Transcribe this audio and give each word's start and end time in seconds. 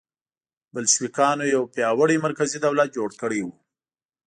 بلشویکانو 0.73 1.45
یو 1.55 1.63
پیاوړی 1.73 2.17
مرکزي 2.25 2.57
دولت 2.65 2.89
جوړ 2.97 3.09
کړی 3.21 3.39
و 3.43 3.47